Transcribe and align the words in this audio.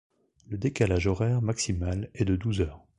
Le 0.47 0.57
décalage 0.57 1.05
horaire 1.05 1.43
maximal 1.43 2.09
est 2.15 2.25
de 2.25 2.35
douze 2.35 2.59
heures. 2.61 2.83